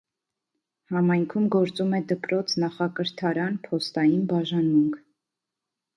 Համայնքում 0.93 1.45
գործում 1.57 1.93
է 1.99 2.01
դպրոց, 2.13 2.55
նախակրթարան, 2.65 3.61
փոստային 3.69 4.29
բաժանմունք։ 4.33 4.97